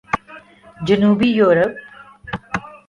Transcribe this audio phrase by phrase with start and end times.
[0.87, 1.73] جنوبی یورپ